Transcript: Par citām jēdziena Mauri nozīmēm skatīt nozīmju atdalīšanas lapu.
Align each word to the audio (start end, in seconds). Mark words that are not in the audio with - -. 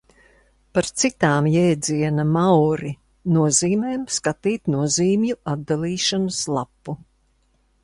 Par 0.77 0.87
citām 1.01 1.49
jēdziena 1.55 2.25
Mauri 2.37 2.95
nozīmēm 3.37 4.09
skatīt 4.17 4.73
nozīmju 4.79 5.39
atdalīšanas 5.55 6.43
lapu. 6.59 7.01